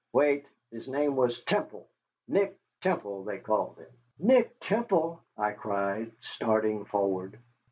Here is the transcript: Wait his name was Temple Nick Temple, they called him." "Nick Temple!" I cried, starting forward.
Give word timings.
Wait 0.13 0.47
his 0.71 0.87
name 0.87 1.15
was 1.15 1.43
Temple 1.43 1.87
Nick 2.27 2.57
Temple, 2.81 3.23
they 3.23 3.37
called 3.37 3.77
him." 3.77 3.91
"Nick 4.17 4.59
Temple!" 4.59 5.21
I 5.37 5.51
cried, 5.51 6.11
starting 6.21 6.85
forward. 6.85 7.37